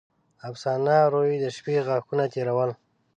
افسانه: 0.49 0.97
روې 1.13 1.35
د 1.43 1.45
شپې 1.55 1.75
غاښونه 1.87 2.25
تېرول. 2.33 2.69